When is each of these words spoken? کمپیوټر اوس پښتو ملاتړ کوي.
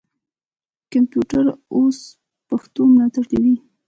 کمپیوټر 0.91 1.45
اوس 1.73 1.97
پښتو 2.49 2.81
ملاتړ 2.93 3.23
کوي. 3.31 3.55